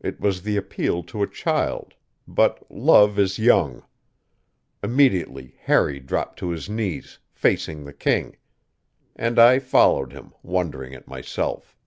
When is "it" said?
0.00-0.20